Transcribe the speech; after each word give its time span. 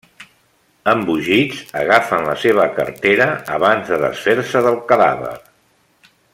Embogits, 0.93 1.59
agafen 1.81 2.25
la 2.29 2.33
seva 2.45 2.65
cartera 2.79 3.29
abans 3.59 3.93
de 3.93 4.01
desfer-se 4.07 4.65
del 4.69 4.81
cadàver. 4.93 5.39